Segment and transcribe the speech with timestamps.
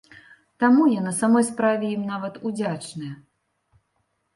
[0.63, 3.15] Таму я на самой справе ім нават удзячная.